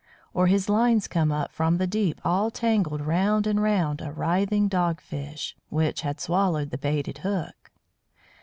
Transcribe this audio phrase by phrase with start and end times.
[0.33, 4.67] Or his lines come up from the deep all tangled round and round a writhing
[4.67, 7.69] Dog fish, which had swallowed the baited hook.